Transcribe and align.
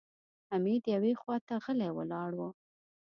حميد 0.49 0.83
يوې 0.95 1.13
خواته 1.21 1.55
غلی 1.63 1.89
ولاړ 1.93 2.29
و. 2.37 2.41